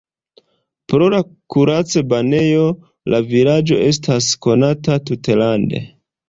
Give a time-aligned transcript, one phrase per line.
[0.93, 1.19] Pro la
[1.55, 2.63] kuracbanejo
[3.15, 5.85] la vilaĝo estas konata tutlande.